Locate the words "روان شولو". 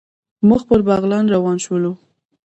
1.33-1.91